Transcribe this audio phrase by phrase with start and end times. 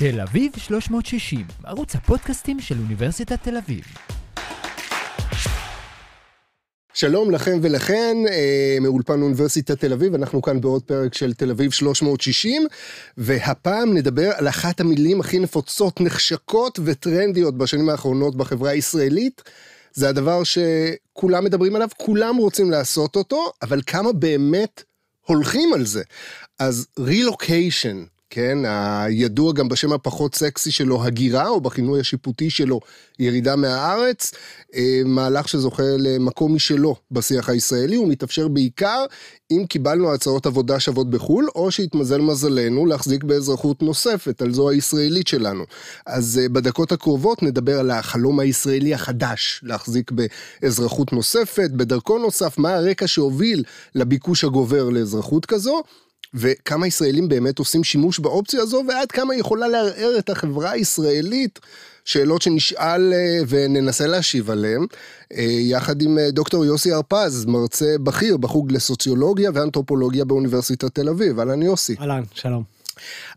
[0.00, 3.84] תל אביב 360, ערוץ הפודקאסטים של אוניברסיטת תל אביב.
[6.94, 11.70] שלום לכם ולכן, אה, מאולפן אוניברסיטת תל אביב, אנחנו כאן בעוד פרק של תל אביב
[11.70, 12.62] 360,
[13.16, 19.42] והפעם נדבר על אחת המילים הכי נפוצות, נחשקות וטרנדיות בשנים האחרונות בחברה הישראלית.
[19.92, 24.82] זה הדבר שכולם מדברים עליו, כולם רוצים לעשות אותו, אבל כמה באמת
[25.26, 26.02] הולכים על זה.
[26.58, 32.80] אז רילוקיישן, כן, הידוע גם בשם הפחות סקסי שלו, הגירה, או בכינוי השיפוטי שלו,
[33.18, 34.32] ירידה מהארץ,
[34.74, 39.04] אה, מהלך שזוכה למקום משלו בשיח הישראלי, הוא מתאפשר בעיקר
[39.50, 45.28] אם קיבלנו הצעות עבודה שוות בחו"ל, או שהתמזל מזלנו להחזיק באזרחות נוספת, על זו הישראלית
[45.28, 45.64] שלנו.
[46.06, 52.74] אז אה, בדקות הקרובות נדבר על החלום הישראלי החדש, להחזיק באזרחות נוספת, בדרכון נוסף, מה
[52.74, 55.82] הרקע שהוביל לביקוש הגובר לאזרחות כזו.
[56.34, 61.58] וכמה ישראלים באמת עושים שימוש באופציה הזו, ועד כמה היא יכולה לערער את החברה הישראלית.
[62.04, 64.86] שאלות שנשאל אה, וננסה להשיב עליהן,
[65.32, 71.38] אה, יחד עם אה, דוקטור יוסי הרפז, מרצה בכיר בחוג לסוציולוגיה ואנתרופולוגיה באוניברסיטת תל אביב.
[71.38, 71.96] אהלן יוסי.
[72.00, 72.79] אהלן, שלום.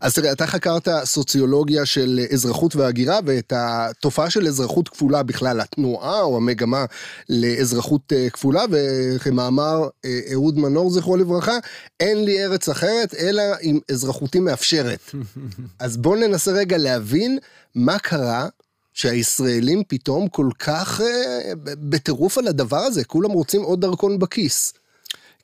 [0.00, 6.20] אז תראה, אתה חקרת סוציולוגיה של אזרחות והגירה ואת התופעה של אזרחות כפולה בכלל, התנועה
[6.20, 6.84] או המגמה
[7.28, 11.58] לאזרחות אה, כפולה, וכמאמר אה, אהוד מנור, זכרו לברכה,
[12.00, 15.10] אין לי ארץ אחרת אלא אם אזרחותי מאפשרת.
[15.78, 17.38] אז בואו ננסה רגע להבין
[17.74, 18.48] מה קרה
[18.92, 24.72] שהישראלים פתאום כל כך אה, בטירוף על הדבר הזה, כולם רוצים עוד דרכון בכיס.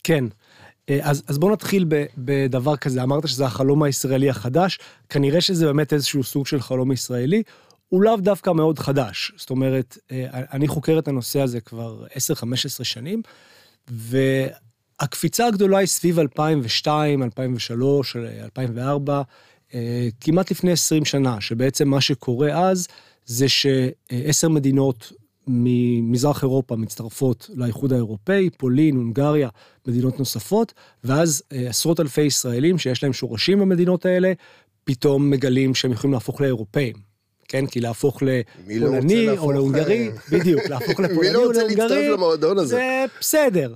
[0.05, 0.25] כן.
[0.91, 5.67] אה, אז, אז בוא נתחיל ב, בדבר כזה, אמרת שזה החלום הישראלי החדש, כנראה שזה
[5.67, 7.43] באמת איזשהו סוג של חלום ישראלי,
[7.89, 9.33] הוא לאו דווקא מאוד חדש.
[9.37, 12.05] זאת אומרת, אה, אני חוקר את הנושא הזה כבר
[12.81, 13.23] 10-15 שנים,
[13.89, 19.23] והקפיצה הגדולה היא סביב 2002, 2003, 2004,
[20.21, 22.89] כמעט לפני 20 שנה, שבעצם מה שקורה אז,
[23.27, 25.13] זה שעשר מדינות
[25.47, 29.49] ממזרח אירופה מצטרפות לאיחוד האירופאי, פולין, הונגריה,
[29.87, 30.73] מדינות נוספות,
[31.05, 34.33] ואז אה, עשרות אלפי ישראלים שיש להם שורשים במדינות האלה,
[34.85, 36.95] פתאום מגלים שהם יכולים להפוך לאירופאים.
[37.49, 38.29] כן, כי להפוך לא
[38.69, 42.59] לפולני לא או להונגרי, אה, בדיוק, להפוך לפולני או להונגרי, מי לא רוצה להצטרף למועדון
[42.59, 42.77] הזה?
[42.77, 43.75] זה בסדר.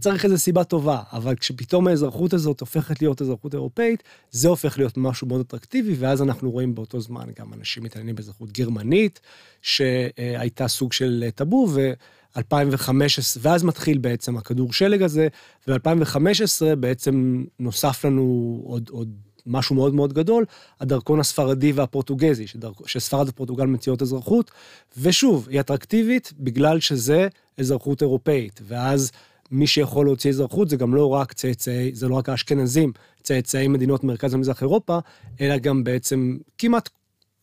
[0.00, 4.96] צריך איזה סיבה טובה, אבל כשפתאום האזרחות הזאת הופכת להיות אזרחות אירופאית, זה הופך להיות
[4.96, 9.20] משהו מאוד אטרקטיבי, ואז אנחנו רואים באותו זמן גם אנשים מתעניינים באזרחות גרמנית,
[9.62, 12.92] שהייתה סוג של טאבו, ו-2015,
[13.40, 15.28] ואז מתחיל בעצם הכדור שלג הזה,
[15.68, 19.08] ו-2015 בעצם נוסף לנו עוד, עוד
[19.46, 20.44] משהו מאוד מאוד גדול,
[20.80, 22.76] הדרכון הספרדי והפורטוגזי, שדרכ...
[22.86, 24.50] שספרד ופורטוגל מציעות אזרחות,
[24.98, 29.10] ושוב, היא אטרקטיבית בגלל שזה אזרחות אירופאית, ואז
[29.50, 34.04] מי שיכול להוציא אזרחות זה גם לא רק צאצאי, זה לא רק האשכנזים, צאצאי מדינות
[34.04, 34.98] מרכז ומזרח אירופה,
[35.40, 36.88] אלא גם בעצם כמעט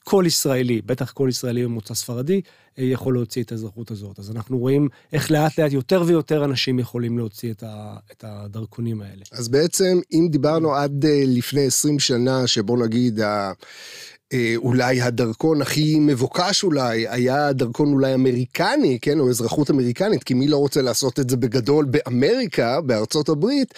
[0.04, 2.42] כל ישראלי, בטח כל ישראלי ממוצא ספרדי,
[2.80, 4.20] אה, יכול להוציא את האזרחות הזאת.
[4.20, 9.02] אז אנחנו רואים איך לאט לאט יותר ויותר אנשים יכולים להוציא את, ה, את הדרכונים
[9.02, 9.24] האלה.
[9.32, 13.20] אז בעצם, אם דיברנו עד אה, לפני 20 שנה, שבוא נגיד,
[14.56, 20.48] אולי הדרכון הכי מבוקש אולי, היה דרכון אולי אמריקני, כן, או אזרחות אמריקנית, כי מי
[20.48, 23.74] לא רוצה לעשות את זה בגדול באמריקה, בארצות הברית,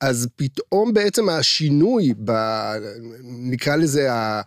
[0.00, 2.32] אז פתאום בעצם השינוי, ב,
[3.22, 4.42] נקרא לזה אה,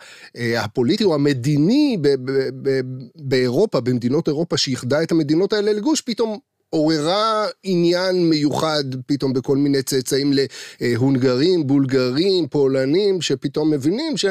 [0.63, 2.81] הפוליטי או המדיני ב, ב, ב,
[3.15, 6.37] באירופה, במדינות אירופה שאיחדה את המדינות האלה לגוש, פתאום
[6.69, 10.33] עוררה עניין מיוחד פתאום בכל מיני צאצאים
[10.81, 14.25] להונגרים, בולגרים, פולנים, שפתאום מבינים ש...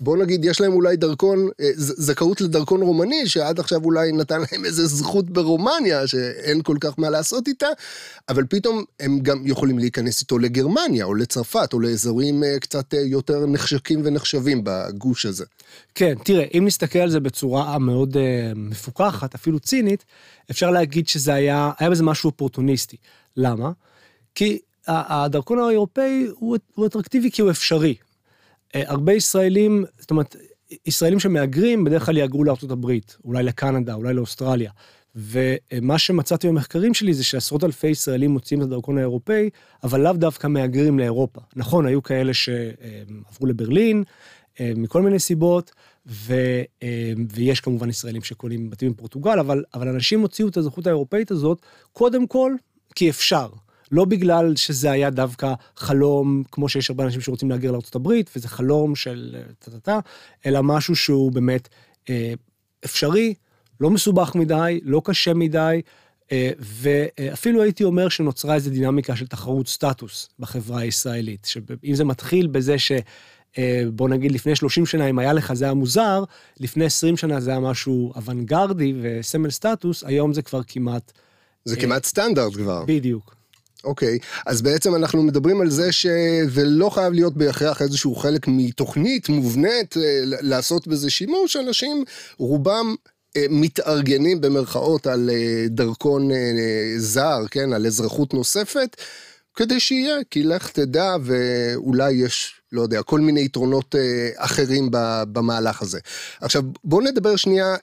[0.00, 4.64] בוא נגיד, יש להם אולי דרכון, אה, זכאות לדרכון רומני, שעד עכשיו אולי נתן להם
[4.64, 7.66] איזה זכות ברומניה, שאין כל כך מה לעשות איתה,
[8.28, 13.00] אבל פתאום הם גם יכולים להיכנס איתו לגרמניה, או לצרפת, או לאזורים אה, קצת אה,
[13.00, 15.44] יותר נחשקים ונחשבים בגוש הזה.
[15.94, 18.16] כן, תראה, אם נסתכל על זה בצורה מאוד
[18.56, 20.04] מפוקחת, אפילו צינית,
[20.50, 22.96] אפשר להגיד שזה היה, היה בזה משהו אופורטוניסטי.
[23.36, 23.70] למה?
[24.34, 27.94] כי הדרכון האירופאי הוא, הוא אטרקטיבי כי הוא אפשרי.
[28.74, 30.36] אה, הרבה ישראלים, זאת אומרת,
[30.86, 34.70] ישראלים שמהגרים בדרך כלל יהגרו הברית, אולי לקנדה, אולי לאוסטרליה.
[35.14, 39.50] ומה שמצאתי במחקרים שלי זה שעשרות אלפי ישראלים מוצאים את הדרכון האירופאי,
[39.82, 41.40] אבל לאו דווקא מהגרים לאירופה.
[41.56, 44.04] נכון, היו כאלה שעברו לברלין,
[44.60, 45.72] אה, מכל מיני סיבות,
[46.06, 46.34] ו,
[46.82, 51.62] אה, ויש כמובן ישראלים שקונים בתים בפורטוגל, אבל, אבל אנשים הוציאו את האזרחות האירופאית הזאת,
[51.92, 52.52] קודם כל,
[52.94, 53.48] כי אפשר.
[53.90, 58.94] לא בגלל שזה היה דווקא חלום, כמו שיש הרבה אנשים שרוצים להגר לארה"ב, וזה חלום
[58.94, 59.98] של טה-טה-טה,
[60.46, 61.68] אלא משהו שהוא באמת
[62.10, 62.32] אה,
[62.84, 63.34] אפשרי,
[63.80, 65.80] לא מסובך מדי, לא קשה מדי,
[66.32, 72.46] אה, ואפילו הייתי אומר שנוצרה איזו דינמיקה של תחרות סטטוס בחברה הישראלית, שאם זה מתחיל
[72.46, 72.92] בזה ש...
[73.58, 76.24] אה, בוא נגיד לפני 30 שנה, אם היה לך זה היה מוזר,
[76.60, 81.12] לפני 20 שנה זה היה משהו אוונגרדי וסמל סטטוס, היום זה כבר כמעט...
[81.64, 82.84] זה כמעט סטנדרט כבר.
[82.86, 83.37] בדיוק.
[83.84, 89.28] אוקיי, אז בעצם אנחנו מדברים על זה שזה לא חייב להיות בהכרח איזשהו חלק מתוכנית
[89.28, 92.04] מובנית אה, לעשות בזה שימוש, אנשים
[92.38, 92.94] רובם
[93.36, 96.30] אה, מתארגנים במרכאות על אה, דרכון
[96.98, 98.96] זר, כן, על אזרחות נוספת,
[99.54, 103.94] כדי שיהיה, כי לך תדע ואולי יש, לא יודע, כל מיני יתרונות
[104.36, 104.88] אחרים
[105.32, 105.98] במהלך הזה.
[106.40, 107.76] עכשיו, בואו נדבר שנייה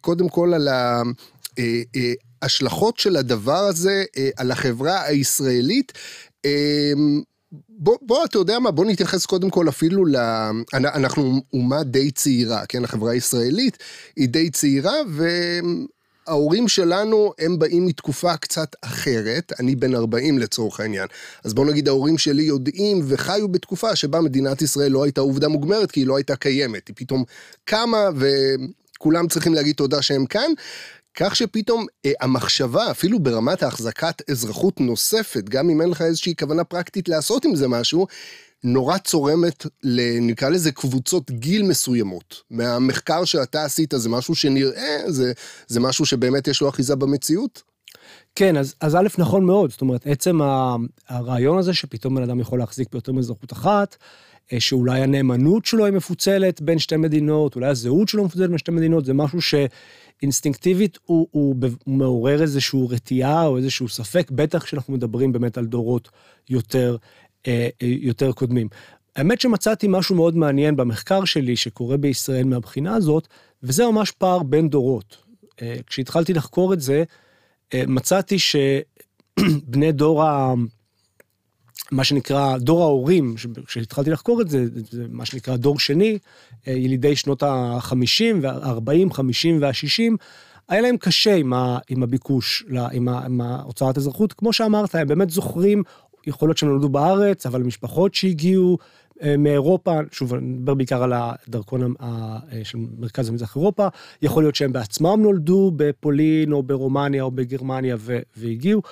[0.00, 1.02] קודם כל על ה...
[2.42, 5.92] ההשלכות של הדבר הזה אה, על החברה הישראלית.
[6.44, 6.92] אה,
[7.68, 10.16] בוא, בוא, אתה יודע מה, בוא נתייחס קודם כל אפילו ל...
[10.74, 12.84] אנחנו אומה די צעירה, כן?
[12.84, 13.78] החברה הישראלית
[14.16, 14.94] היא די צעירה,
[16.26, 21.06] וההורים שלנו, הם באים מתקופה קצת אחרת, אני בן 40 לצורך העניין.
[21.44, 25.90] אז בוא נגיד, ההורים שלי יודעים וחיו בתקופה שבה מדינת ישראל לא הייתה עובדה מוגמרת,
[25.90, 26.88] כי היא לא הייתה קיימת.
[26.88, 27.24] היא פתאום
[27.64, 30.50] קמה, וכולם צריכים להגיד תודה שהם כאן.
[31.16, 36.64] כך שפתאום אה, המחשבה, אפילו ברמת ההחזקת אזרחות נוספת, גם אם אין לך איזושהי כוונה
[36.64, 38.06] פרקטית לעשות עם זה משהו,
[38.64, 39.66] נורא צורמת,
[40.20, 42.42] נקרא לזה קבוצות גיל מסוימות.
[42.50, 45.32] מהמחקר שאתה עשית, זה משהו שנראה, זה,
[45.66, 47.62] זה משהו שבאמת יש לו אחיזה במציאות?
[48.34, 49.70] כן, אז, אז א', נכון מאוד.
[49.70, 50.40] זאת אומרת, עצם
[51.08, 53.96] הרעיון הזה שפתאום בן אדם יכול להחזיק ביותר מאזרחות אחת,
[54.58, 59.04] שאולי הנאמנות שלו היא מפוצלת בין שתי מדינות, אולי הזהות שלו מפוצלת בין שתי מדינות,
[59.04, 59.54] זה משהו ש...
[60.22, 61.54] אינסטינקטיבית הוא, הוא,
[61.84, 66.08] הוא מעורר איזשהו רתיעה או איזשהו ספק, בטח כשאנחנו מדברים באמת על דורות
[66.50, 66.96] יותר,
[67.46, 68.68] אה, אה, יותר קודמים.
[69.16, 73.28] האמת שמצאתי משהו מאוד מעניין במחקר שלי שקורה בישראל מהבחינה הזאת,
[73.62, 75.16] וזה ממש פער בין דורות.
[75.62, 77.04] אה, כשהתחלתי לחקור את זה,
[77.74, 80.54] מצאתי שבני דור ה...
[81.90, 83.34] מה שנקרא דור ההורים,
[83.66, 86.18] כשהתחלתי לחקור את זה, זה מה שנקרא דור שני,
[86.68, 90.16] אה, ילידי שנות ה-50 וה-40, 50 וה-60,
[90.68, 94.32] היה להם קשה עם, ה, עם הביקוש, עם, ה, עם ההוצאת אזרחות.
[94.32, 95.82] כמו שאמרת, הם באמת זוכרים,
[96.26, 98.78] יכול להיות שהם נולדו בארץ, אבל משפחות שהגיעו
[99.22, 103.88] אה, מאירופה, שוב, אני מדבר בעיקר על הדרכון אה, של מרכז ומזרח אירופה,
[104.22, 107.96] יכול להיות שהם בעצמם נולדו בפולין או ברומניה או בגרמניה
[108.36, 108.82] והגיעו.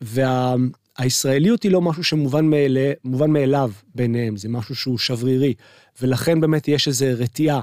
[0.00, 0.54] וה...
[0.98, 5.54] הישראליות היא לא משהו שמובן מאלה, מאליו ביניהם, זה משהו שהוא שברירי,
[6.02, 7.60] ולכן באמת יש איזו רתיעה.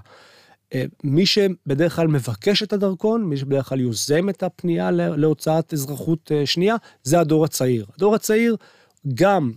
[0.74, 6.32] אה, מי שבדרך כלל מבקש את הדרכון, מי שבדרך כלל יוזם את הפנייה להוצאת אזרחות
[6.32, 7.86] אה, שנייה, זה הדור הצעיר.
[7.96, 8.56] הדור הצעיר
[9.14, 9.52] גם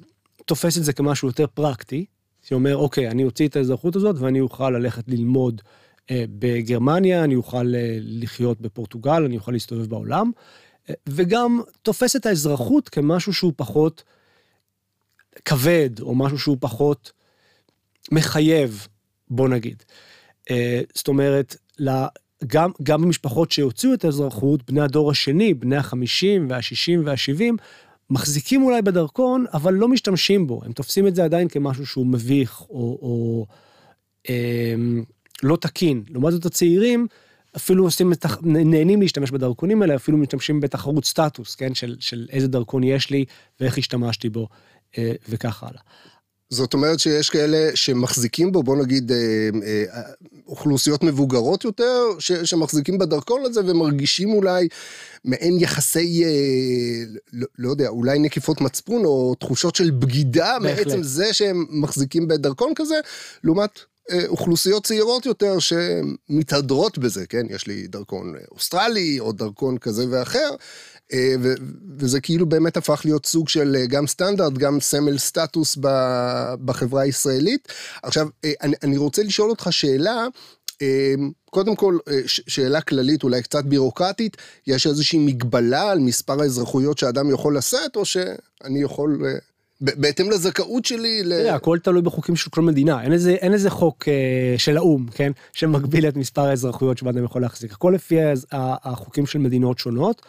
[0.44, 2.04] תופס את זה כמשהו יותר פרקטי,
[2.42, 5.62] שאומר, אוקיי, אני אוציא את האזרחות הזאת ואני אוכל ללכת ללמוד
[6.10, 10.30] אה, בגרמניה, אני אוכל לחיות בפורטוגל, אני אוכל להסתובב בעולם.
[11.08, 14.02] וגם תופס את האזרחות כמשהו שהוא פחות
[15.44, 17.12] כבד, או משהו שהוא פחות
[18.12, 18.86] מחייב,
[19.30, 19.82] בוא נגיד.
[20.50, 21.56] אה, זאת אומרת,
[22.46, 27.56] גם, גם במשפחות שהוציאו את האזרחות, בני הדור השני, בני החמישים והשישים והשבעים,
[28.10, 30.60] מחזיקים אולי בדרכון, אבל לא משתמשים בו.
[30.64, 33.46] הם תופסים את זה עדיין כמשהו שהוא מביך, או, או
[34.28, 34.74] אה,
[35.42, 36.02] לא תקין.
[36.08, 37.06] לעומת זאת הצעירים,
[37.58, 38.12] אפילו עושים,
[38.42, 43.24] נהנים להשתמש בדרכונים האלה, אפילו משתמשים בתחרות סטטוס, כן, של, של איזה דרכון יש לי
[43.60, 44.48] ואיך השתמשתי בו
[44.98, 45.80] אה, וכך הלאה.
[46.50, 49.16] זאת אומרת שיש כאלה שמחזיקים בו, בוא נגיד, אה,
[49.64, 50.02] אה,
[50.46, 54.68] אוכלוסיות מבוגרות יותר, ש, שמחזיקים בדרכון הזה ומרגישים אולי
[55.24, 56.24] מעין יחסי,
[57.32, 60.86] לא, לא יודע, אולי נקיפות מצפון או תחושות של בגידה בהחלט.
[60.86, 63.00] מעצם זה שהם מחזיקים בדרכון כזה,
[63.44, 63.82] לעומת אה,
[64.28, 67.46] אוכלוסיות צעירות יותר שמתהדרות בזה, כן?
[67.50, 70.50] יש לי דרכון אוסטרלי או דרכון כזה ואחר,
[71.12, 71.34] אה,
[71.98, 75.76] וזה כאילו באמת הפך להיות סוג של אה, גם סטנדרט, גם סמל סטטוס
[76.64, 77.68] בחברה הישראלית.
[78.02, 78.28] עכשיו,
[78.62, 80.26] אני, אני רוצה לשאול אותך שאלה,
[81.50, 84.36] קודם כל, שאלה כללית, אולי קצת בירוקרטית,
[84.66, 89.22] יש איזושהי מגבלה על מספר האזרחויות שאדם יכול לשאת, או שאני יכול
[89.80, 91.22] בהתאם לזכאות שלי.
[91.24, 91.28] ל...
[91.28, 95.06] תראה, הכל תלוי בחוקים של כל מדינה, אין איזה, אין איזה חוק אה, של האו"ם,
[95.06, 98.16] כן, שמגביל את מספר האזרחויות שבאדם יכול להחזיק, הכל לפי
[98.52, 100.22] החוקים של מדינות שונות.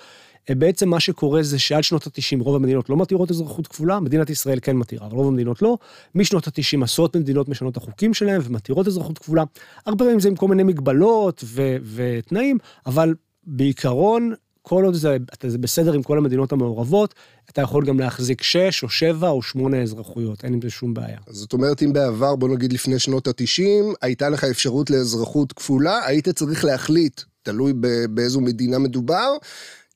[0.50, 4.30] אה, בעצם מה שקורה זה שעד שנות ה-90 רוב המדינות לא מתירות אזרחות כפולה, מדינת
[4.30, 5.78] ישראל כן מתירה, אבל רוב המדינות לא.
[6.16, 9.44] משנות ה-90 עשרות מדינות משנות החוקים שלהם ומתירות אזרחות כפולה.
[9.86, 13.14] הרבה פעמים זה עם כל מיני מגבלות ו- ותנאים, אבל
[13.44, 17.16] בעיקרון כל עוד זה, זה בסדר עם כל המדינות המעורבות,
[17.50, 21.18] אתה יכול גם להחזיק 6 או 7 או 8 אזרחויות, אין עם זה שום בעיה.
[21.28, 26.30] זאת אומרת, אם בעבר, בוא נגיד לפני שנות ה-90, הייתה לך אפשרות לאזרחות כפולה, היית
[26.30, 27.74] צריך להחליט, תלוי
[28.10, 29.38] באיזו מדינה מדובר,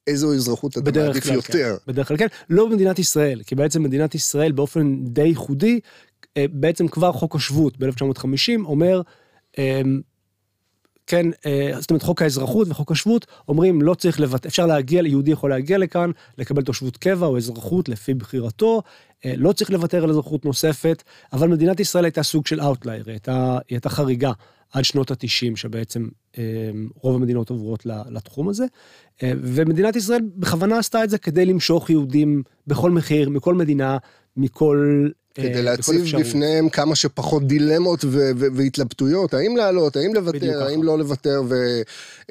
[0.08, 1.34] איזו אזרחות אתה מעדיף כן.
[1.34, 1.78] יותר.
[1.86, 1.92] כן.
[1.92, 5.80] בדרך כלל כן, לא במדינת ישראל, כי בעצם מדינת ישראל באופן די ייחודי,
[6.38, 9.02] אה, בעצם כבר חוק השבות ב-1950 אומר,
[9.60, 9.82] אה,
[11.08, 15.32] כן, אה, זאת אומרת חוק האזרחות וחוק השבות אומרים לא צריך לבטא, אפשר להגיע, יהודי
[15.32, 18.82] יכול להגיע לכאן, לקבל תושבות קבע או אזרחות לפי בחירתו,
[19.26, 23.14] אה, לא צריך לוותר על אזרחות נוספת, אבל מדינת ישראל הייתה סוג של outlier, היא
[23.14, 24.32] הייתה, היא הייתה חריגה
[24.72, 26.08] עד שנות ה-90, שבעצם
[26.38, 26.44] אה,
[27.02, 28.66] רוב המדינות עוברות לתחום הזה,
[29.24, 33.98] ומדינת ישראל בכוונה עשתה את זה כדי למשוך יהודים בכל מחיר, מכל מדינה,
[34.38, 41.42] מכל כדי להציב בפניהם כמה שפחות דילמות והתלבטויות, האם לעלות, האם לוותר, האם לא לוותר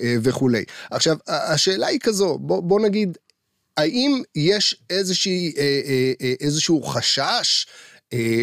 [0.01, 0.65] וכולי.
[0.91, 3.19] עכשיו, השאלה היא כזו, בוא, בוא נגיד,
[3.77, 5.53] האם יש איזושהי,
[6.41, 7.92] איזשהו חשש אה,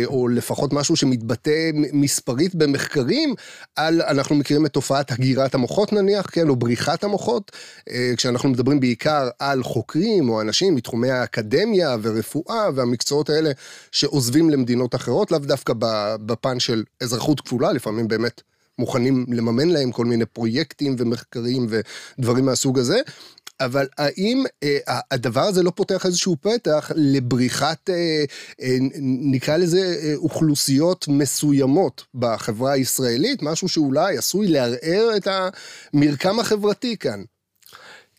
[0.06, 3.34] או לפחות משהו שמתבטא מספרית במחקרים,
[3.76, 7.52] על, אנחנו מכירים את תופעת הגירת המוחות נניח, כן, או בריחת המוחות,
[7.90, 13.52] אה, כשאנחנו מדברים בעיקר על חוקרים או אנשים מתחומי האקדמיה ורפואה והמקצועות האלה
[13.92, 15.74] שעוזבים למדינות אחרות, לאו דווקא
[16.26, 18.42] בפן של אזרחות כפולה, לפעמים באמת
[18.80, 23.02] מוכנים לממן להם כל מיני פרויקטים ומחקרים ודברים מהסוג הזה,
[23.60, 24.78] אבל האם אה,
[25.12, 28.24] הדבר הזה לא פותח איזשהו פתח לבריחת, אה,
[28.62, 28.78] אה,
[29.32, 37.24] נקרא לזה, אה, אוכלוסיות מסוימות בחברה הישראלית, משהו שאולי עשוי לערער את המרקם החברתי כאן?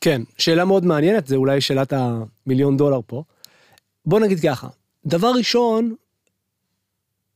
[0.01, 3.23] כן, שאלה מאוד מעניינת, זה אולי שאלת המיליון דולר פה.
[4.07, 4.69] בוא נגיד ככה,
[5.07, 5.95] דבר ראשון,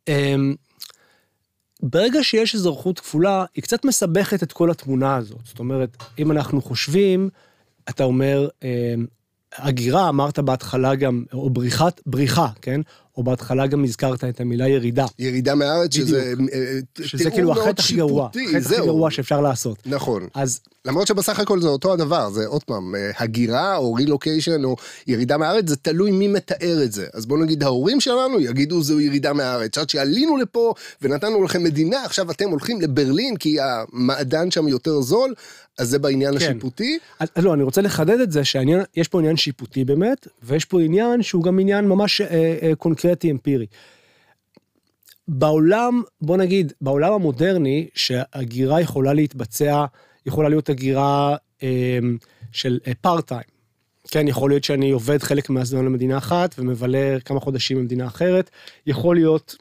[0.08, 0.36] אה,
[1.82, 5.38] ברגע שיש אזרחות כפולה, היא קצת מסבכת את כל התמונה הזאת.
[5.44, 7.28] זאת אומרת, אם אנחנו חושבים,
[7.88, 8.94] אתה אומר, אה,
[9.58, 12.80] הגירה, אמרת בהתחלה גם, או בריחת, בריחה, כן?
[13.16, 15.06] או בהתחלה גם הזכרת את המילה ירידה.
[15.18, 19.78] ירידה מהארץ, שזה אה, שזה כאילו החטא הכי גרוע, החטא הכי גרוע שאפשר לעשות.
[19.86, 20.28] נכון.
[20.34, 20.60] אז...
[20.86, 24.76] למרות שבסך הכל זה אותו הדבר, זה עוד פעם, אה, הגירה או רילוקיישן או
[25.06, 27.06] ירידה מהארץ, זה תלוי מי מתאר את זה.
[27.12, 29.78] אז בואו נגיד, ההורים שלנו יגידו זו ירידה מהארץ.
[29.78, 35.34] עד שעלינו לפה ונתנו לכם מדינה, עכשיו אתם הולכים לברלין כי המעדן שם יותר זול,
[35.78, 36.50] אז זה בעניין כן.
[36.50, 36.98] השיפוטי.
[37.20, 41.22] אז לא, אני רוצה לחדד את זה שיש פה עניין שיפוטי באמת, ויש פה עניין
[41.22, 43.66] שהוא גם עניין ממש אה, אה, קונקרטי אמפירי.
[45.28, 49.84] בעולם, בוא נגיד, בעולם המודרני, שהגירה יכולה להתבצע,
[50.26, 51.98] יכולה להיות הגירה אה,
[52.52, 53.40] של פארט-טיים.
[53.40, 53.54] אה,
[54.08, 58.50] כן, יכול להיות שאני עובד חלק מהזמן למדינה אחת ומבלה כמה חודשים במדינה אחרת.
[58.86, 59.56] יכול להיות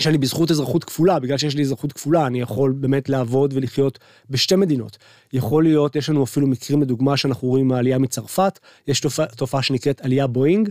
[0.00, 3.98] שאני בזכות אזרחות כפולה, בגלל שיש לי אזרחות כפולה, אני יכול באמת לעבוד ולחיות
[4.30, 4.98] בשתי מדינות.
[5.32, 9.00] יכול להיות, יש לנו אפילו מקרים לדוגמה שאנחנו רואים מהעלייה מצרפת, יש
[9.36, 10.68] תופעה, שנקראת עלייה בואינג,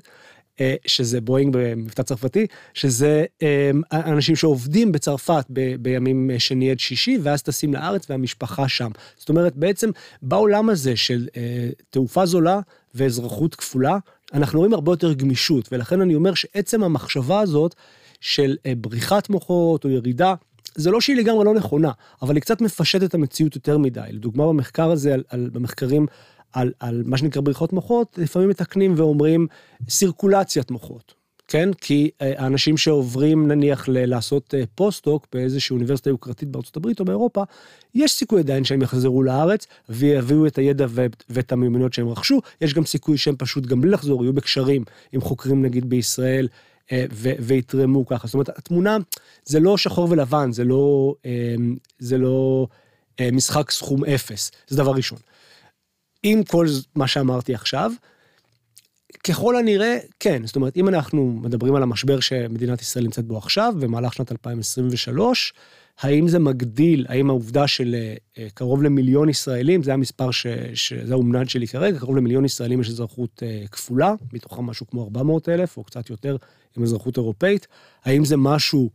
[0.86, 5.46] שזה בואינג במבטא צרפתי, שזה אה, אנשים שעובדים בצרפת
[5.80, 8.92] בימים שני עד שישי, ואז טסים לארץ והמשפחה שם.
[9.18, 9.90] זאת אומרת, בעצם
[10.22, 12.60] בעולם הזה של אה, תעופה זולה
[12.96, 13.98] ואזרחות כפולה,
[14.34, 17.76] אנחנו רואים הרבה יותר גמישות, ולכן אני אומר שעצם המחשבה הזאת,
[18.22, 20.34] של אה, בריחת מוחות או ירידה,
[20.76, 21.92] זה לא שהיא לגמרי לא נכונה,
[22.22, 24.02] אבל היא קצת מפשטת את המציאות יותר מדי.
[24.12, 26.06] לדוגמה במחקר הזה, על, על, במחקרים
[26.54, 29.48] על, על מה שנקרא בריחות מוחות, לפעמים מתקנים ואומרים
[29.90, 31.24] סירקולציית מוחות.
[31.48, 31.74] כן?
[31.74, 37.06] כי אה, האנשים שעוברים נניח ל- לעשות אה, פוסט-דוק באיזושהי אוניברסיטה יוקרתית בארצות הברית או
[37.06, 37.44] באירופה,
[37.96, 42.74] יש סיכוי עדיין שהם יחזרו לארץ ויביאו את הידע ו- ואת המיומנויות שהם רכשו, יש
[42.74, 46.48] גם סיכוי שהם פשוט גם בלי לחזור יהיו בקשרים עם חוקרים נגיד בישראל
[46.92, 47.06] אה,
[47.40, 48.28] ויתרמו ככה.
[48.28, 48.98] זאת אומרת, התמונה
[49.46, 51.16] זה לא שחור ולבן, זה לא,
[52.00, 52.68] זה לא
[53.32, 55.18] משחק סכום אפס, זה דבר ראשון.
[56.24, 57.92] עם כל מה שאמרתי עכשיו,
[59.28, 60.46] ככל הנראה, כן.
[60.46, 65.54] זאת אומרת, אם אנחנו מדברים על המשבר שמדינת ישראל נמצאת בו עכשיו, במהלך שנת 2023,
[66.00, 67.96] האם זה מגדיל, האם העובדה של
[68.54, 73.44] קרוב למיליון ישראלים, זה המספר, ש, שזה האומנן שלי כרגע, קרוב למיליון ישראלים יש אזרחות
[73.72, 76.38] כפולה, מתוכם משהו כמו 400 אלף, או קצת יותר,
[76.78, 77.68] עם אזרחות אירופאית,
[78.06, 78.90] האם זה משהו,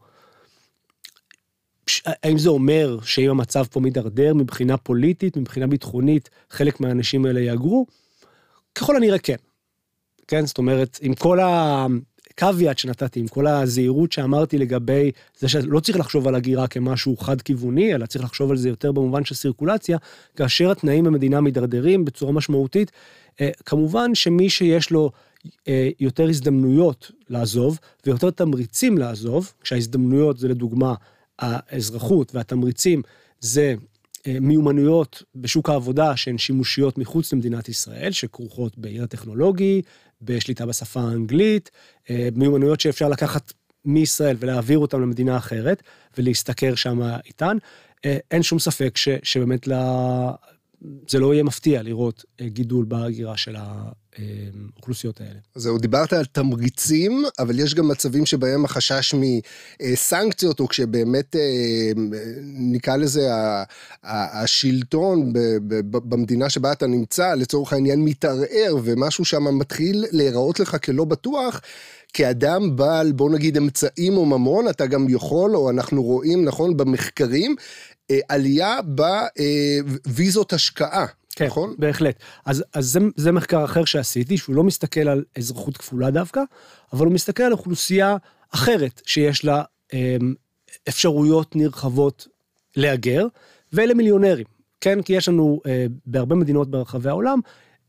[2.06, 7.86] האם זה אומר שאם המצב פה מידרדר מבחינה פוליטית, מבחינה ביטחונית, חלק מהאנשים האלה יהגרו?
[8.74, 9.36] ככל הנראה כן.
[10.28, 15.98] כן, זאת אומרת, עם כל הקוויאט שנתתי, עם כל הזהירות שאמרתי לגבי זה שלא צריך
[15.98, 19.98] לחשוב על הגירה כמשהו חד-כיווני, אלא צריך לחשוב על זה יותר במובן של סירקולציה,
[20.36, 22.92] כאשר התנאים במדינה מידרדרים בצורה משמעותית,
[23.40, 25.10] אה, כמובן שמי שיש לו
[25.68, 30.94] אה, יותר הזדמנויות לעזוב ויותר תמריצים לעזוב, כשההזדמנויות זה לדוגמה
[31.38, 33.02] האזרחות והתמריצים
[33.40, 33.74] זה
[34.26, 39.82] אה, מיומנויות בשוק העבודה שהן שימושיות מחוץ למדינת ישראל, שכרוכות בידע טכנולוגי,
[40.22, 41.70] בשליטה בשפה האנגלית,
[42.10, 43.52] אה, מיומנויות שאפשר לקחת
[43.84, 45.82] מישראל ולהעביר אותן למדינה אחרת
[46.18, 47.56] ולהשתכר שם איתן.
[48.04, 49.68] אין שום ספק ש, שבאמת
[51.08, 53.88] זה לא יהיה מפתיע לראות גידול בהגירה של, ה,
[54.76, 55.38] האוכלוסיות האלה.
[55.54, 61.92] זהו, דיברת על תמריצים, אבל יש גם מצבים שבהם החשש מסנקציות, או כשבאמת, אה,
[62.72, 63.28] נקרא לזה,
[64.02, 65.32] השלטון
[65.84, 71.60] במדינה שבה אתה נמצא, לצורך העניין מתערער, ומשהו שם מתחיל להיראות לך כלא בטוח.
[72.12, 77.56] כאדם בעל, בוא נגיד, אמצעים או ממון, אתה גם יכול, או אנחנו רואים, נכון, במחקרים,
[77.60, 77.97] אה,
[78.28, 78.78] עלייה
[80.06, 81.06] בוויזות השקעה.
[81.30, 81.74] כן, נכון?
[81.78, 82.16] בהחלט.
[82.44, 86.40] אז, אז זה, זה מחקר אחר שעשיתי, שהוא לא מסתכל על אזרחות כפולה דווקא,
[86.92, 88.16] אבל הוא מסתכל על אוכלוסייה
[88.54, 89.62] אחרת שיש לה
[89.92, 90.34] אמ,
[90.88, 92.28] אפשרויות נרחבות
[92.76, 93.26] להגר,
[93.72, 94.44] ואלה מיליונרים.
[94.80, 97.40] כן, כי יש לנו אה, בהרבה מדינות ברחבי העולם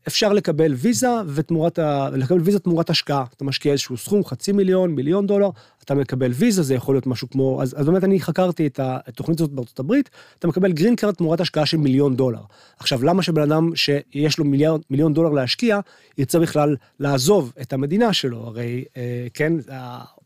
[0.06, 2.08] אפשר לקבל ויזה ותמורת ה...
[2.12, 3.24] לקבל ויזה תמורת השקעה.
[3.36, 5.50] אתה משקיע איזשהו סכום, חצי מיליון, מיליון דולר,
[5.84, 7.62] אתה מקבל ויזה, זה יכול להיות משהו כמו...
[7.62, 11.40] אז, אז באמת אני חקרתי את התוכנית הזאת בארצות הברית, אתה מקבל green card תמורת
[11.40, 12.40] השקעה של מיליון דולר.
[12.78, 15.80] עכשיו, למה שבן אדם שיש לו מיליון, מיליון דולר להשקיע,
[16.18, 18.38] ירצה בכלל לעזוב את המדינה שלו?
[18.38, 19.52] הרי, אה, כן,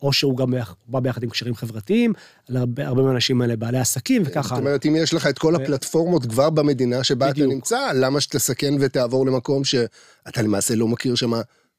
[0.02, 0.54] או שהוא גם
[0.86, 2.12] בא ביחד עם קשרים חברתיים,
[2.48, 4.48] הרבה, הרבה מהאנשים האלה בעלי עסקים וככה.
[4.48, 7.46] זאת אומרת, אם יש לך את כל הפלטפורמות כבר במדינה שבה בדיוק.
[7.46, 11.32] אתה נמצא, למה שתסכן ותעבור למקום שאתה למעשה לא מכיר שם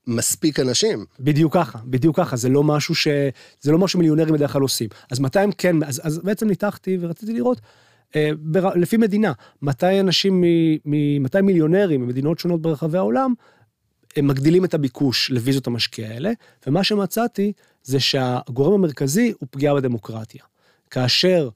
[0.07, 1.05] מספיק אנשים.
[1.19, 3.07] בדיוק ככה, בדיוק ככה, זה לא משהו ש...
[3.62, 4.89] זה לא משהו שמיליונרים בדרך כלל עושים.
[5.12, 7.62] אז מתי הם כן, אז, אז בעצם ניתחתי ורציתי לראות,
[8.15, 9.31] אה, בר, לפי מדינה,
[9.62, 10.43] מתי אנשים,
[10.86, 13.34] מ, מתי מיליונרים ממדינות שונות ברחבי העולם,
[14.15, 16.31] הם מגדילים את הביקוש לוויזות המשקיע האלה,
[16.67, 17.53] ומה שמצאתי
[17.86, 20.44] זה שהגורם המרכזי הוא פגיעה בדמוקרטיה.
[20.89, 21.50] כאשר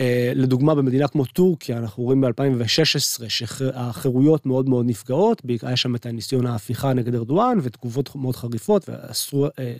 [0.00, 6.06] אה, לדוגמה במדינה כמו טורקיה אנחנו רואים ב-2016 שהחירויות מאוד מאוד נפגעות, היה שם את
[6.06, 9.74] הניסיון ההפיכה נגד ארדואן ותגובות מאוד חריפות ועצרו אה,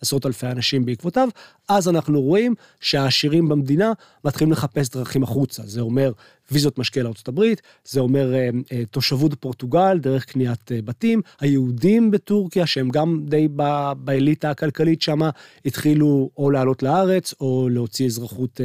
[0.00, 1.28] עשרות אלפי אנשים בעקבותיו,
[1.68, 3.92] אז אנחנו רואים שהעשירים במדינה
[4.24, 6.12] מתחילים לחפש דרכים החוצה, זה אומר
[6.50, 12.66] ויזות משקיע הברית, זה אומר אה, אה, תושבות פורטוגל דרך קניית אה, בתים, היהודים בטורקיה
[12.66, 13.48] שהם גם די
[13.96, 15.20] באליטה הכלכלית שם,
[15.64, 18.60] התחילו או לעלות לארץ או להוציא אזרחות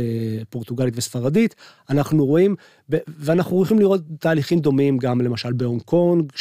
[0.49, 1.55] פורטוגלית וספרדית,
[1.89, 2.55] אנחנו רואים,
[2.89, 6.31] ואנחנו יכולים לראות תהליכים דומים גם למשל בהונג קונג,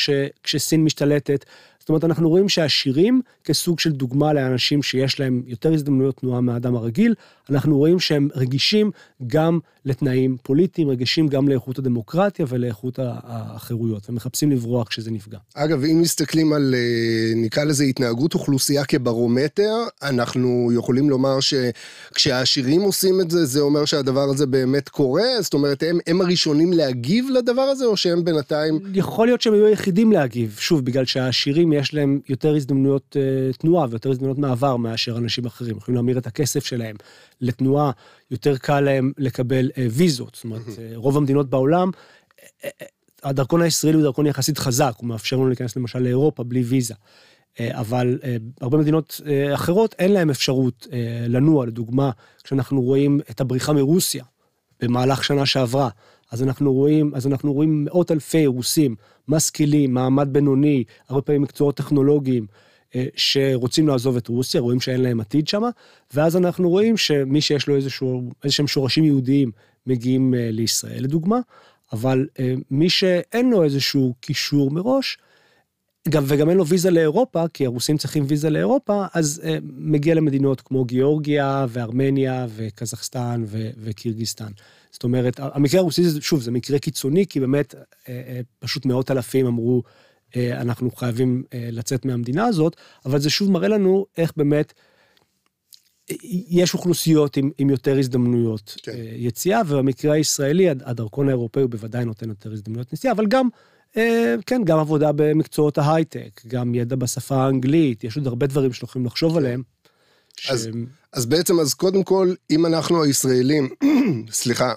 [0.42, 1.44] כשסין משתלטת.
[1.80, 6.76] זאת אומרת, אנחנו רואים שהעשירים, כסוג של דוגמה לאנשים שיש להם יותר הזדמנויות תנועה מהאדם
[6.76, 7.14] הרגיל,
[7.50, 8.90] אנחנו רואים שהם רגישים
[9.26, 15.38] גם לתנאים פוליטיים, רגישים גם לאיכות הדמוקרטיה ולאיכות החירויות, ומחפשים לברוח כשזה נפגע.
[15.54, 23.20] אגב, אם מסתכלים על, אה, נקרא לזה התנהגות אוכלוסייה כברומטר, אנחנו יכולים לומר שכשהעשירים עושים
[23.20, 25.26] את זה, זה אומר שהדבר הזה באמת קורה?
[25.40, 28.78] זאת אומרת, הם, הם הראשונים להגיב לדבר הזה, או שהם בינתיים...
[28.94, 33.86] יכול להיות שהם היו היחידים להגיב, שוב, בגלל שהעשירים יש להם יותר הזדמנויות uh, תנועה
[33.90, 36.96] ויותר הזדמנויות מעבר מאשר אנשים אחרים, יכולים להמיר את הכסף שלהם
[37.40, 37.90] לתנועה,
[38.30, 42.66] יותר קל להם לקבל uh, ויזות, זאת אומרת, uh, רוב המדינות בעולם, uh,
[43.22, 46.94] הדרכון הישראלי הוא דרכון יחסית חזק, הוא מאפשר לנו להיכנס למשל לאירופה בלי ויזה.
[47.60, 48.18] אבל
[48.60, 49.20] הרבה מדינות
[49.54, 50.86] אחרות אין להם אפשרות
[51.28, 52.10] לנוע, לדוגמה,
[52.44, 54.24] כשאנחנו רואים את הבריחה מרוסיה
[54.80, 55.88] במהלך שנה שעברה,
[56.30, 58.96] אז אנחנו רואים, אז אנחנו רואים מאות אלפי רוסים,
[59.28, 62.46] משכילים, מעמד בינוני, הרבה פעמים מקצועות טכנולוגיים,
[62.94, 65.62] אה, שרוצים לעזוב את רוסיה, רואים שאין להם עתיד שם,
[66.14, 69.50] ואז אנחנו רואים שמי שיש לו איזשהו, איזשהם שורשים יהודיים
[69.86, 71.40] מגיעים אה, לישראל לדוגמה,
[71.92, 75.18] אבל אה, מי שאין לו איזשהו קישור מראש,
[76.08, 80.60] גם, וגם אין לו ויזה לאירופה, כי הרוסים צריכים ויזה לאירופה, אז אה, מגיע למדינות
[80.60, 84.50] כמו גיאורגיה וארמניה וקזחסטן ו- וקירגיסטן.
[84.90, 89.46] זאת אומרת, המקרה הרוסי, שוב, זה מקרה קיצוני, כי באמת אה, אה, פשוט מאות אלפים
[89.46, 89.82] אמרו,
[90.36, 94.72] אה, אנחנו חייבים לצאת מהמדינה הזאת, אבל זה שוב מראה לנו איך באמת
[96.48, 98.92] יש אוכלוסיות עם, עם יותר הזדמנויות כן.
[98.92, 103.48] אה, יציאה, ובמקרה הישראלי הדרכון האירופאי הוא בוודאי נותן יותר הזדמנויות נסיעה, אבל גם
[104.46, 109.36] כן, גם עבודה במקצועות ההייטק, גם ידע בשפה האנגלית, יש עוד הרבה דברים שאנחנו לחשוב
[109.36, 109.62] עליהם.
[110.48, 110.76] אז, ש...
[111.12, 113.68] אז בעצם, אז קודם כל, אם אנחנו הישראלים,
[114.30, 114.74] סליחה,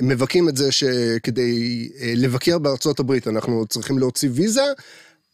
[0.00, 4.64] מבכים את זה שכדי אה, לבקר בארצות הברית אנחנו צריכים להוציא ויזה,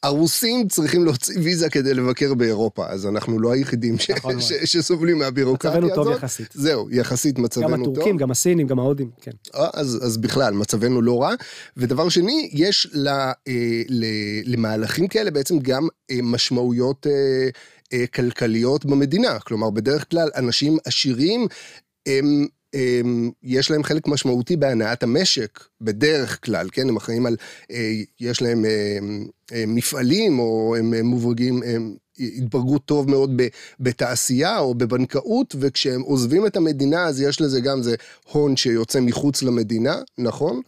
[0.02, 4.10] הרוסים צריכים להוציא ויזה כדי לבקר באירופה, אז אנחנו לא היחידים ש...
[4.10, 4.52] נכון ש...
[4.52, 5.90] שסובלים מהבירוקרטיה הזאת.
[5.90, 6.48] מצבנו טוב יחסית.
[6.54, 7.76] זהו, יחסית מצבנו טוב.
[7.76, 8.20] גם הטורקים, טוב.
[8.20, 9.30] גם הסינים, גם ההודים, כן.
[9.54, 11.34] אה, אז, אז בכלל, מצבנו לא רע.
[11.76, 14.04] ודבר שני, יש לה, אה, ל,
[14.44, 17.06] למהלכים כאלה בעצם גם אה, משמעויות
[18.14, 19.38] כלכליות במדינה.
[19.38, 21.46] כלומר, בדרך כלל אנשים עשירים,
[22.06, 22.46] הם
[23.42, 26.88] יש להם חלק משמעותי בהנעת המשק, בדרך כלל, כן?
[26.88, 27.36] הם אחראים על,
[27.70, 28.98] אה, יש להם אה,
[29.52, 33.42] אה, מפעלים, או הם מוברגים, הם התברגו טוב מאוד
[33.80, 37.94] בתעשייה או בבנקאות, וכשהם עוזבים את המדינה, אז יש לזה גם, זה
[38.32, 40.60] הון שיוצא מחוץ למדינה, נכון?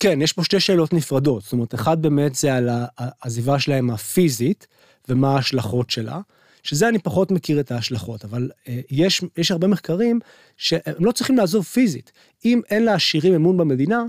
[0.00, 1.42] כן, יש פה שתי שאלות נפרדות.
[1.42, 4.66] זאת אומרת, אחד באמת זה על העזיבה שלהם הפיזית,
[5.08, 6.20] ומה ההשלכות שלה,
[6.62, 10.20] שזה אני פחות מכיר את ההשלכות, אבל אה, יש, יש הרבה מחקרים
[10.56, 12.12] שהם לא צריכים לעזוב פיזית.
[12.44, 14.04] אם אין לעשירים אמון במדינה,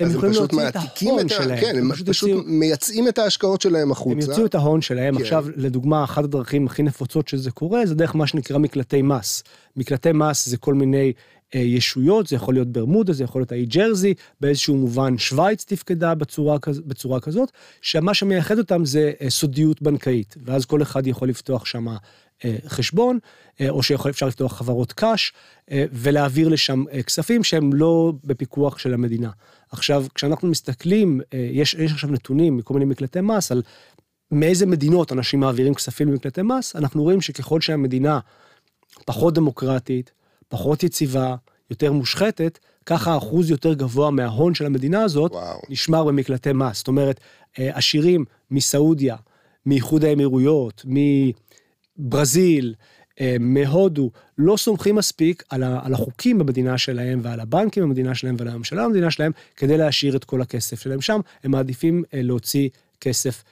[0.00, 1.34] הם יכולים להוציא את ההון את ה...
[1.34, 1.60] שלהם.
[1.60, 2.52] כן, הם פשוט, פשוט יוציאו...
[2.52, 4.12] מייצאים את ההשקעות שלהם החוצה.
[4.12, 5.14] הם יוציאו את ההון שלהם.
[5.14, 5.20] כן.
[5.22, 9.42] עכשיו, לדוגמה, אחת הדרכים הכי נפוצות שזה קורה, זה דרך מה שנקרא מקלטי מס.
[9.76, 11.12] מקלטי מס זה כל מיני
[11.58, 16.56] ישויות, זה יכול להיות ברמודה, זה יכול להיות האי ג'רזי, באיזשהו מובן שווייץ תפקדה בצורה,
[16.86, 21.88] בצורה כזאת, שמה שמייחד אותם זה אה, סודיות בנקאית, ואז כל אחד יכול לפתוח שם
[22.44, 23.18] אה, חשבון,
[23.68, 25.32] או שאפשר לפתוח חברות קאש,
[25.70, 29.30] ולהעביר לשם כספים שהם לא בפיקוח של המדינה.
[29.70, 33.62] עכשיו, כשאנחנו מסתכלים, יש, יש עכשיו נתונים מכל מיני מקלטי מס על
[34.30, 38.20] מאיזה מדינות אנשים מעבירים כספים במקלטי מס, אנחנו רואים שככל שהמדינה
[39.06, 40.12] פחות דמוקרטית,
[40.52, 41.36] פחות יציבה,
[41.70, 45.60] יותר מושחתת, ככה אחוז יותר גבוה מההון של המדינה הזאת וואו.
[45.68, 46.76] נשמר במקלטי מס.
[46.78, 47.20] זאת אומרת,
[47.58, 49.16] אה, עשירים מסעודיה,
[49.66, 50.84] מאיחוד האמירויות,
[51.98, 52.74] מברזיל,
[53.20, 55.62] אה, מהודו, לא סומכים מספיק על,
[55.94, 60.42] החוקים במדינה שלהם ועל הבנקים במדינה שלהם ועל הממשלה במדינה שלהם כדי להשאיר את כל
[60.42, 62.68] הכסף שלהם שם, הם מעדיפים אה, להוציא
[63.00, 63.44] כסף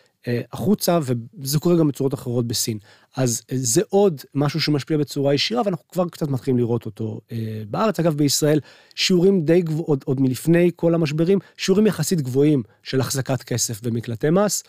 [0.52, 2.78] החוצה, וזה קורה גם בצורות אחרות בסין.
[3.16, 7.62] אז אה, זה עוד משהו שמשפיע בצורה ישירה, ואנחנו כבר קצת מתחילים לראות אותו אה,
[7.70, 8.00] בארץ.
[8.00, 8.60] אגב, בישראל
[8.94, 14.30] שיעורים די גבוהים, עוד, עוד מלפני כל המשברים, שיעורים יחסית גבוהים של החזקת כסף במקלטי
[14.30, 14.62] מס.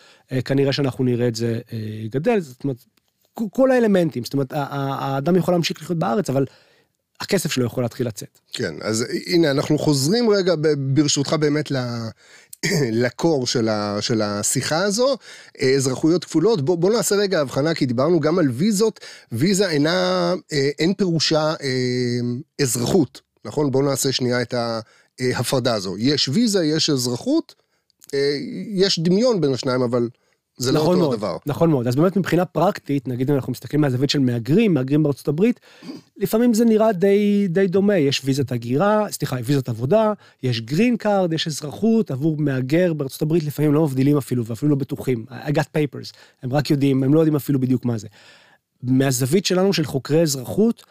[0.44, 1.60] כנראה שאנחנו נראה את זה
[2.10, 2.84] גדל, זאת אומרת,
[3.50, 6.44] כל האלמנטים, זאת אומרת, האדם יכול להמשיך לחיות בארץ, אבל
[7.20, 8.38] הכסף שלו יכול להתחיל לצאת.
[8.52, 11.70] כן, אז הנה, אנחנו חוזרים רגע, ברשותך באמת
[12.92, 15.16] לקור של, ה, של השיחה הזו,
[15.60, 16.62] אה, אזרחויות כפולות.
[16.62, 19.00] בוא, בוא נעשה רגע הבחנה, כי דיברנו גם על ויזות.
[19.32, 22.20] ויזה אינה, אה, אין פירושה אה,
[22.62, 23.70] אזרחות, נכון?
[23.70, 24.54] בוא נעשה שנייה את
[25.20, 25.94] ההפרדה הזו.
[25.98, 27.54] יש ויזה, יש אזרחות,
[28.74, 30.08] יש דמיון בין השניים, אבל
[30.62, 31.36] זה לא נכון לא אותו מאוד, הדבר.
[31.46, 35.28] נכון מאוד, אז באמת מבחינה פרקטית, נגיד אם אנחנו מסתכלים מהזווית של מהגרים, מהגרים בארצות
[35.28, 35.60] הברית,
[36.16, 41.32] לפעמים זה נראה די, די דומה, יש ויזת הגירה, סליחה, ויזת עבודה, יש green card,
[41.32, 45.24] יש אזרחות עבור מהגר בארצות הברית, לפעמים לא מבדילים אפילו, ואפילו לא בטוחים.
[45.28, 48.08] I got papers, הם רק יודעים, הם לא יודעים אפילו בדיוק מה זה.
[48.82, 50.82] מהזווית שלנו של חוקרי אזרחות,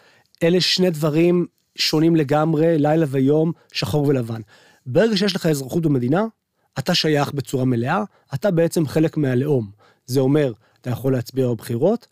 [0.43, 4.41] אלה שני דברים שונים לגמרי, לילה ויום, שחור ולבן.
[4.85, 6.25] ברגע שיש לך אזרחות במדינה,
[6.79, 8.03] אתה שייך בצורה מלאה,
[8.33, 9.71] אתה בעצם חלק מהלאום.
[10.05, 12.07] זה אומר, אתה יכול להצביע בבחירות,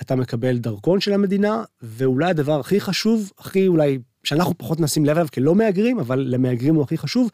[0.00, 5.16] אתה מקבל דרכון של המדינה, ואולי הדבר הכי חשוב, הכי אולי, שאנחנו פחות נשים לב
[5.16, 7.30] אליו כלא מהגרים, אבל למהגרים הוא הכי חשוב,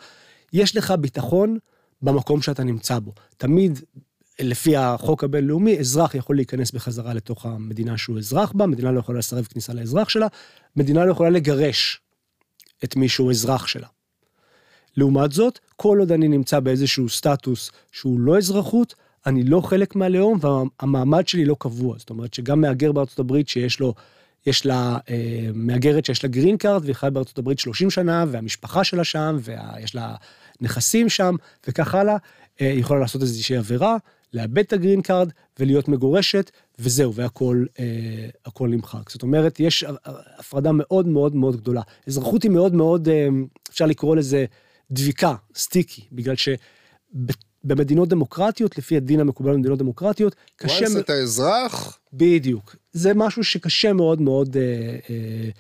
[0.53, 1.59] יש לך ביטחון
[2.03, 3.13] במקום שאתה נמצא בו.
[3.37, 3.81] תמיד,
[4.41, 9.19] לפי החוק הבינלאומי, אזרח יכול להיכנס בחזרה לתוך המדינה שהוא אזרח בה, מדינה לא יכולה
[9.19, 10.27] לסרב כניסה לאזרח שלה,
[10.77, 12.01] מדינה לא יכולה לגרש
[12.85, 13.87] את מי שהוא אזרח שלה.
[14.97, 18.95] לעומת זאת, כל עוד אני נמצא באיזשהו סטטוס שהוא לא אזרחות,
[19.27, 21.99] אני לא חלק מהלאום והמעמד שלי לא קבוע.
[21.99, 23.95] זאת אומרת שגם מהגר בארצות הברית שיש לו,
[24.47, 28.85] יש לה אה, מהגרת שיש לה גרין קארד והיא חיה בארצות הברית 30 שנה והמשפחה
[28.85, 30.15] שלה שם ויש לה
[30.61, 31.37] נכסים שם
[31.69, 32.17] וכך הלאה,
[32.61, 33.97] אה, היא יכולה לעשות איזושהי עבירה,
[34.35, 39.11] לאבד את הגרין קארד ולהיות מגורשת וזהו והכל אה, נמחק.
[39.11, 39.85] זאת אומרת יש
[40.39, 41.83] הפרדה מאוד מאוד מאוד גדולה.
[42.07, 43.29] אזרחות היא מאוד מאוד אה,
[43.71, 44.45] אפשר לקרוא לזה
[44.91, 50.87] דביקה, sticky, בגלל שבמדינות דמוקרטיות, לפי הדין המקובל במדינות דמוקרטיות, קשה...
[50.87, 51.99] once אתה אזרח?
[52.13, 52.77] בדיוק.
[52.93, 54.63] זה משהו שקשה מאוד מאוד אה,
[55.11, 55.51] אה,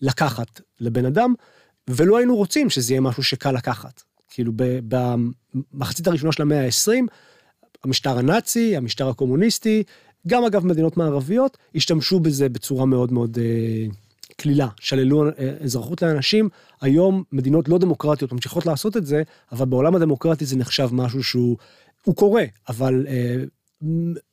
[0.00, 1.34] לקחת לבן אדם,
[1.90, 4.02] ולא היינו רוצים שזה יהיה משהו שקל לקחת.
[4.30, 4.52] כאילו
[5.74, 7.06] במחצית הראשונה של המאה ה-20,
[7.84, 9.82] המשטר הנאצי, המשטר הקומוניסטי,
[10.26, 13.86] גם אגב מדינות מערביות, השתמשו בזה בצורה מאוד מאוד אה,
[14.40, 16.48] קלילה, שללו אה, אזרחות לאנשים,
[16.80, 19.22] היום מדינות לא דמוקרטיות ממשיכות לעשות את זה,
[19.52, 21.56] אבל בעולם הדמוקרטי זה נחשב משהו שהוא,
[22.04, 23.36] הוא קורה, אבל אה,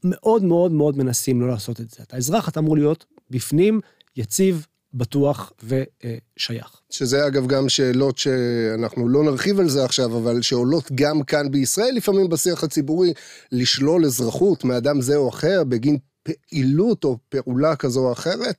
[0.04, 2.04] מאוד מאוד מאוד מנסים לא לעשות את זה.
[2.04, 3.80] אתה אזרח, אתה אמור להיות בפנים,
[4.16, 6.82] יציב, בטוח ושייך.
[6.90, 11.96] שזה אגב גם שאלות שאנחנו לא נרחיב על זה עכשיו, אבל שעולות גם כאן בישראל
[11.96, 13.14] לפעמים בשיח הציבורי,
[13.52, 18.56] לשלול אזרחות מאדם זה או אחר בגין פעילות או פעולה כזו או אחרת.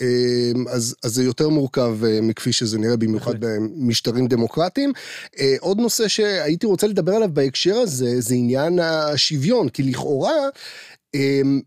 [0.00, 4.92] אמ, אז, אז זה יותר מורכב אה, מכפי שזה נראה, במיוחד במשטרים דמוקרטיים.
[5.38, 10.48] אה, עוד נושא שהייתי רוצה לדבר עליו בהקשר הזה, זה עניין השוויון, כי לכאורה,
[11.14, 11.60] אמ,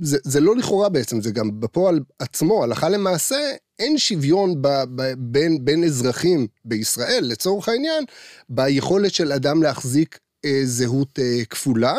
[0.00, 3.36] זה, זה לא לכאורה בעצם, זה גם בפועל עצמו, הלכה למעשה,
[3.78, 8.04] אין שוויון ב, ב, בין, בין אזרחים בישראל, לצורך העניין,
[8.48, 10.18] ביכולת של אדם להחזיק
[10.64, 11.94] זהות אה, כפולה,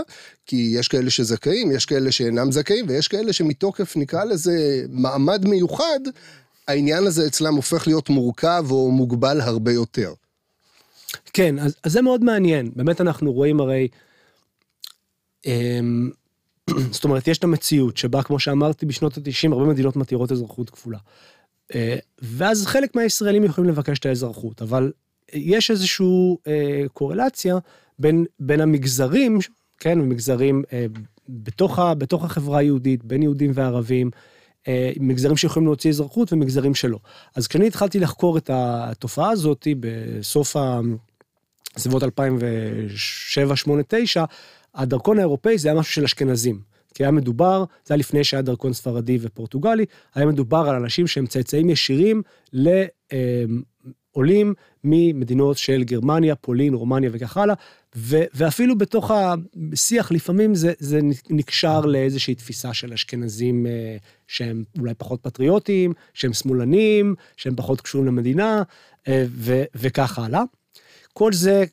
[0.45, 5.99] כי יש כאלה שזכאים, יש כאלה שאינם זכאים, ויש כאלה שמתוקף, נקרא לזה, מעמד מיוחד,
[6.67, 10.13] העניין הזה אצלם הופך להיות מורכב או מוגבל הרבה יותר.
[11.33, 12.71] כן, אז, אז זה מאוד מעניין.
[12.75, 13.87] באמת אנחנו רואים הרי,
[15.45, 16.09] אמ,
[16.91, 20.97] זאת אומרת, יש את המציאות שבה, כמו שאמרתי, בשנות ה-90 הרבה מדינות מתירות אזרחות כפולה.
[21.75, 24.91] אה, ואז חלק מהישראלים יכולים לבקש את האזרחות, אבל
[25.33, 27.57] יש איזושהי אה, קורלציה
[28.03, 29.39] בין, בין המגזרים,
[29.79, 30.85] כן, מגזרים אה,
[31.29, 34.11] בתוך, ה, בתוך החברה היהודית, בין יהודים וערבים,
[34.67, 36.99] אה, מגזרים שיכולים להוציא אזרחות ומגזרים שלא.
[37.35, 40.79] אז כשאני התחלתי לחקור את התופעה הזאת בסוף ה...
[41.77, 44.25] סביבות 2007, 2008, 2009,
[44.75, 46.61] הדרכון האירופאי זה היה משהו של אשכנזים.
[46.93, 49.85] כי היה מדובר, זה היה לפני שהיה דרכון ספרדי ופורטוגלי,
[50.15, 52.21] היה מדובר על אנשים שהם צאצאים ישירים
[52.53, 57.55] לעולים ממדינות של גרמניה, פולין, רומניה וכך הלאה,
[57.95, 59.11] ו, ואפילו בתוך
[59.73, 66.33] השיח לפעמים זה, זה נקשר לאיזושהי תפיסה של אשכנזים אה, שהם אולי פחות פטריוטים, שהם
[66.33, 68.63] שמאלנים, שהם פחות קשורים למדינה,
[69.07, 70.43] אה, ו, וכך הלאה.
[71.13, 71.63] כל זה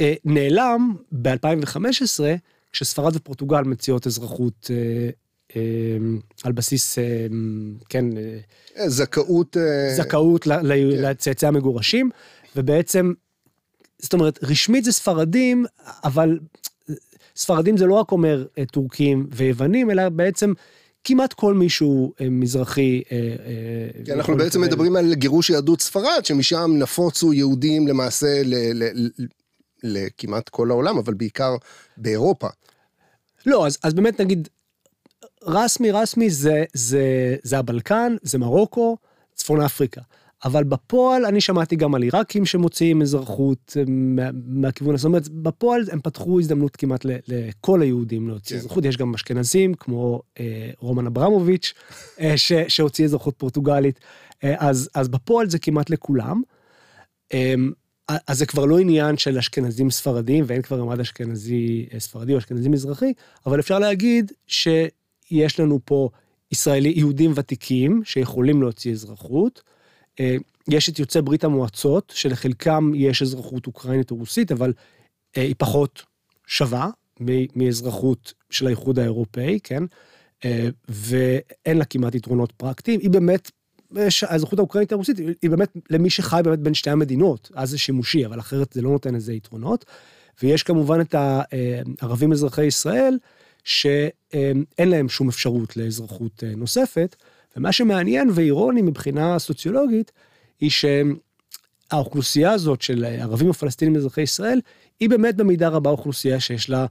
[0.00, 2.20] אה, נעלם ב-2015,
[2.72, 5.10] כשספרד ופורטוגל מציעות אזרחות אה,
[5.56, 5.62] אה,
[6.44, 7.04] על בסיס, אה,
[7.88, 8.04] כן...
[8.16, 9.56] אה, זכאות...
[9.96, 10.66] זכאות כן.
[10.66, 12.10] לצאצאי המגורשים,
[12.56, 13.12] ובעצם,
[14.02, 15.64] זאת אומרת, רשמית זה ספרדים,
[16.04, 16.38] אבל
[17.36, 20.52] ספרדים זה לא רק אומר אה, טורקים ויוונים, אלא בעצם...
[21.04, 23.02] כמעט כל מישהו אה, מזרחי.
[24.04, 28.42] כן, אנחנו בעצם מדברים על גירוש יהדות ספרד, שמשם נפוצו יהודים למעשה
[29.82, 31.56] לכמעט כל העולם, אבל בעיקר
[31.96, 32.48] באירופה.
[33.46, 34.48] לא, אז, אז באמת נגיד,
[35.44, 38.96] רסמי רסמי זה, זה, זה הבלקן, זה מרוקו,
[39.34, 40.00] צפון אפריקה.
[40.44, 45.28] אבל בפועל אני שמעתי גם על עיראקים שמוציאים אזרחות אה, מה, מהכיוון הזה, זאת אומרת,
[45.28, 48.60] בפועל הם פתחו הזדמנות כמעט לכל היהודים להוציא כן.
[48.60, 51.74] אזרחות, יש גם אשכנזים כמו אה, רומן אברמוביץ',
[52.20, 54.00] אה, ש, שהוציא אזרחות פורטוגלית,
[54.44, 56.42] אה, אז, אז בפועל זה כמעט לכולם.
[57.34, 57.54] אה,
[58.26, 62.38] אז זה כבר לא עניין של אשכנזים ספרדים, ואין כבר מעמד אשכנזי אה, ספרדי או
[62.38, 63.12] אשכנזי מזרחי,
[63.46, 66.08] אבל אפשר להגיד שיש לנו פה
[66.52, 69.62] ישראלי, יהודים ותיקים שיכולים להוציא אזרחות.
[70.20, 70.36] אה,
[70.68, 74.72] יש את יוצאי ברית המועצות, שלחלקם יש אזרחות אוקראינית או רוסית, אבל
[75.36, 76.02] אה, היא פחות
[76.46, 76.90] שווה
[77.56, 79.82] מאזרחות של האיחוד האירופאי, כן?
[80.88, 83.00] ואין לה כמעט יתרונות פרקטיים.
[83.00, 83.50] היא באמת
[84.22, 88.40] האזרחות האוקראינית הרוסית היא באמת למי שחי באמת בין שתי המדינות, אז זה שימושי, אבל
[88.40, 89.84] אחרת זה לא נותן איזה יתרונות.
[90.42, 93.18] ויש כמובן את הערבים אזרחי ישראל,
[93.64, 97.16] שאין להם שום אפשרות לאזרחות אה, נוספת,
[97.56, 100.12] ומה שמעניין ואירוני מבחינה סוציולוגית,
[100.60, 104.60] היא שהאוכלוסייה הזאת של ערבים ופלסטינים אזרחי ישראל,
[105.00, 106.86] היא באמת במידה רבה אוכלוסייה שיש לה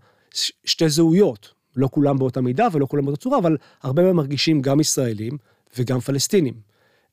[0.65, 1.54] שתי זהויות.
[1.76, 5.38] לא כולם באותה מידה ולא כולם באותה צורה, אבל הרבה מהם מרגישים גם ישראלים
[5.78, 6.54] וגם פלסטינים.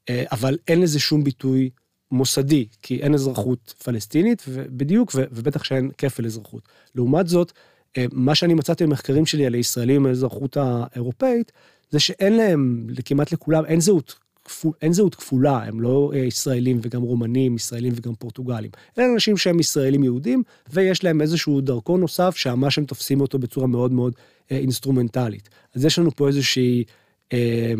[0.08, 1.70] אה, אבל אין לזה שום ביטוי
[2.10, 6.62] מוסדי, כי אין אזרחות פלסטינית, בדיוק, ובטח שאין כפל אזרחות.
[6.94, 7.52] לעומת זאת,
[7.96, 11.52] אה, מה שאני מצאתי במחקרים שלי על הישראלים עם האזרחות האירופאית,
[11.90, 16.78] זה שאין להם, כמעט לכולם, אין זהות, כפול, אין זהות כפולה, הם לא אה, ישראלים
[16.82, 18.70] וגם רומנים, ישראלים וגם פורטוגלים.
[18.98, 23.66] אלה אנשים שהם ישראלים יהודים, ויש להם איזשהו דרכון נוסף, שממש הם תופסים אותו בצורה
[23.66, 24.12] מאוד מאוד
[24.52, 25.48] אה, אינסטרומנטלית.
[25.74, 26.84] אז יש לנו פה איזושהי
[27.32, 27.72] אה,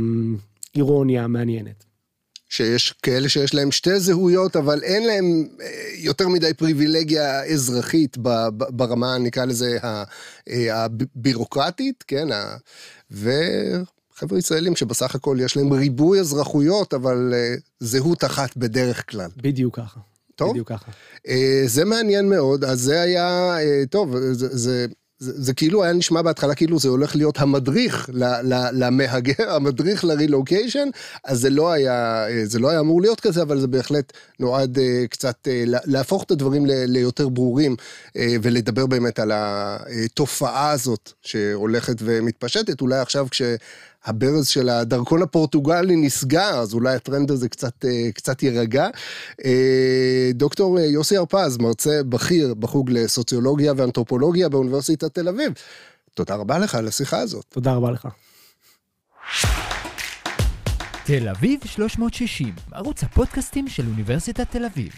[0.75, 1.85] אירוניה מעניינת.
[2.49, 8.17] שיש כאלה שיש להם שתי זהויות, אבל אין להם אה, יותר מדי פריבילגיה אזרחית
[8.71, 12.29] ברמה, נקרא לזה, אה, הבירוקרטית, כן?
[14.17, 19.31] וחבר'ה ישראלים שבסך הכל יש להם ריבוי אזרחויות, אבל אה, זהות אחת בדרך כלל.
[19.37, 20.01] בדיוק ככה.
[20.35, 20.51] טוב?
[20.51, 20.91] בדיוק ככה.
[21.67, 23.57] זה מעניין מאוד, אז זה היה,
[23.91, 24.57] טוב, זה...
[24.57, 24.87] זה
[25.19, 28.11] זה, זה כאילו היה נשמע בהתחלה כאילו זה הולך להיות המדריך
[28.73, 30.89] למהגר, המדריך לרילוקיישן,
[31.25, 34.81] אז זה לא היה, זה לא היה אמור להיות כזה, אבל זה בהחלט נועד uh,
[35.11, 37.77] קצת uh, להפוך את הדברים ל, ליותר ברורים
[38.09, 43.43] uh, ולדבר באמת על התופעה הזאת שהולכת ומתפשטת, אולי עכשיו כש...
[44.07, 48.89] הברז של הדרכון הפורטוגלי נסגר, אז אולי הטרנד הזה קצת, אה, קצת יירגע.
[49.45, 55.53] אה, דוקטור יוסי הרפז, מרצה בכיר בחוג לסוציולוגיה ואנתרופולוגיה באוניברסיטת תל אביב.
[56.15, 57.45] תודה רבה לך על השיחה הזאת.
[57.49, 58.09] תודה רבה לך.
[61.05, 64.93] תל אביב 360, ערוץ הפודקאסטים של אוניברסיטת תל אביב.